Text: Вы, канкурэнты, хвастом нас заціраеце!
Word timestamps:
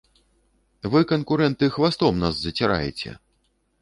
Вы, 0.93 1.01
канкурэнты, 1.11 1.69
хвастом 1.75 2.13
нас 2.25 2.35
заціраеце! 2.41 3.15